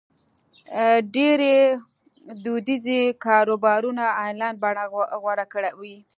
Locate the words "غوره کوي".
5.21-5.95